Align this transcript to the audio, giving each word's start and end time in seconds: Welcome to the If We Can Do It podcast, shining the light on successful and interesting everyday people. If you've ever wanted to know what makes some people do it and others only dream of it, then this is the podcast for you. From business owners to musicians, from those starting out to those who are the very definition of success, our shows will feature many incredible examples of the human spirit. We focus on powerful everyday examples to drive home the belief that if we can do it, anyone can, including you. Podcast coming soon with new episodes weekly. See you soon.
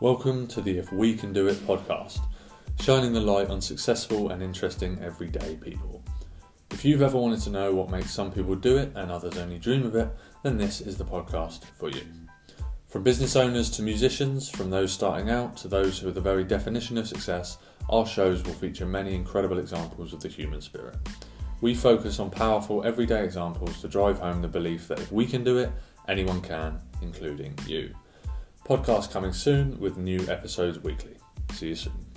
Welcome 0.00 0.46
to 0.48 0.60
the 0.60 0.78
If 0.78 0.92
We 0.92 1.16
Can 1.16 1.32
Do 1.32 1.48
It 1.48 1.56
podcast, 1.66 2.20
shining 2.78 3.12
the 3.12 3.20
light 3.20 3.50
on 3.50 3.60
successful 3.60 4.30
and 4.30 4.40
interesting 4.40 4.96
everyday 5.02 5.56
people. 5.56 6.04
If 6.70 6.84
you've 6.84 7.02
ever 7.02 7.18
wanted 7.18 7.40
to 7.40 7.50
know 7.50 7.74
what 7.74 7.90
makes 7.90 8.12
some 8.12 8.30
people 8.30 8.54
do 8.54 8.76
it 8.76 8.92
and 8.94 9.10
others 9.10 9.36
only 9.36 9.58
dream 9.58 9.84
of 9.84 9.96
it, 9.96 10.08
then 10.44 10.56
this 10.56 10.80
is 10.80 10.96
the 10.96 11.04
podcast 11.04 11.64
for 11.76 11.90
you. 11.90 12.02
From 12.86 13.02
business 13.02 13.34
owners 13.34 13.70
to 13.70 13.82
musicians, 13.82 14.48
from 14.48 14.70
those 14.70 14.92
starting 14.92 15.30
out 15.30 15.56
to 15.56 15.66
those 15.66 15.98
who 15.98 16.06
are 16.06 16.12
the 16.12 16.20
very 16.20 16.44
definition 16.44 16.96
of 16.96 17.08
success, 17.08 17.58
our 17.90 18.06
shows 18.06 18.44
will 18.44 18.54
feature 18.54 18.86
many 18.86 19.16
incredible 19.16 19.58
examples 19.58 20.12
of 20.12 20.20
the 20.20 20.28
human 20.28 20.60
spirit. 20.60 20.94
We 21.60 21.74
focus 21.74 22.20
on 22.20 22.30
powerful 22.30 22.84
everyday 22.84 23.24
examples 23.24 23.80
to 23.80 23.88
drive 23.88 24.20
home 24.20 24.42
the 24.42 24.46
belief 24.46 24.86
that 24.86 25.00
if 25.00 25.10
we 25.10 25.26
can 25.26 25.42
do 25.42 25.58
it, 25.58 25.72
anyone 26.06 26.40
can, 26.40 26.78
including 27.02 27.58
you. 27.66 27.92
Podcast 28.68 29.10
coming 29.10 29.32
soon 29.32 29.80
with 29.80 29.96
new 29.96 30.20
episodes 30.28 30.78
weekly. 30.80 31.16
See 31.52 31.68
you 31.68 31.74
soon. 31.74 32.07